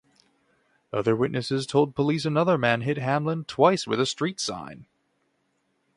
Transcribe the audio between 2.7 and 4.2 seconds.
hit Hamlin twice with a